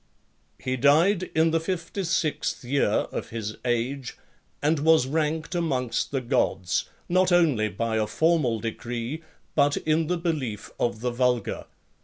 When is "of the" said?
10.79-11.11